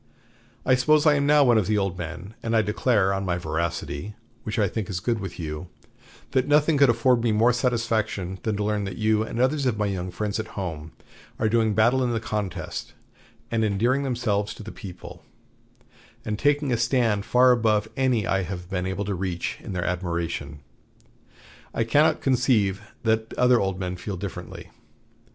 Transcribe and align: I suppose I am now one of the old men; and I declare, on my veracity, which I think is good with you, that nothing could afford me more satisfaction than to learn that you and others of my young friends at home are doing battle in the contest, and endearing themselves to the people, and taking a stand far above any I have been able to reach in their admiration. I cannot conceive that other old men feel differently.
I 0.65 0.73
suppose 0.73 1.05
I 1.05 1.13
am 1.13 1.27
now 1.27 1.43
one 1.43 1.59
of 1.59 1.67
the 1.67 1.77
old 1.77 1.95
men; 1.95 2.33
and 2.41 2.55
I 2.55 2.63
declare, 2.63 3.13
on 3.13 3.23
my 3.23 3.37
veracity, 3.37 4.15
which 4.41 4.57
I 4.57 4.67
think 4.67 4.89
is 4.89 4.99
good 4.99 5.19
with 5.19 5.37
you, 5.37 5.67
that 6.31 6.47
nothing 6.47 6.77
could 6.79 6.89
afford 6.89 7.21
me 7.23 7.31
more 7.31 7.53
satisfaction 7.53 8.39
than 8.41 8.57
to 8.57 8.63
learn 8.63 8.85
that 8.85 8.97
you 8.97 9.21
and 9.21 9.39
others 9.39 9.67
of 9.67 9.77
my 9.77 9.85
young 9.85 10.09
friends 10.09 10.39
at 10.39 10.57
home 10.57 10.91
are 11.37 11.47
doing 11.47 11.75
battle 11.75 12.03
in 12.03 12.13
the 12.13 12.19
contest, 12.19 12.93
and 13.51 13.63
endearing 13.63 14.01
themselves 14.01 14.55
to 14.55 14.63
the 14.63 14.71
people, 14.71 15.21
and 16.25 16.39
taking 16.39 16.71
a 16.71 16.77
stand 16.77 17.23
far 17.23 17.51
above 17.51 17.87
any 17.95 18.25
I 18.25 18.41
have 18.41 18.71
been 18.71 18.87
able 18.87 19.05
to 19.05 19.13
reach 19.13 19.59
in 19.61 19.73
their 19.73 19.85
admiration. 19.85 20.61
I 21.75 21.83
cannot 21.83 22.21
conceive 22.21 22.81
that 23.03 23.35
other 23.35 23.59
old 23.59 23.79
men 23.79 23.97
feel 23.97 24.17
differently. 24.17 24.71